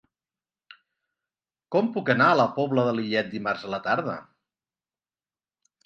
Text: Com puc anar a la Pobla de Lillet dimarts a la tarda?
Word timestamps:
Com 1.77 1.91
puc 1.99 2.11
anar 2.15 2.31
a 2.31 2.39
la 2.41 2.49
Pobla 2.57 2.89
de 2.91 2.97
Lillet 3.01 3.33
dimarts 3.37 3.71
a 3.71 3.75
la 3.79 3.83
tarda? 3.91 4.21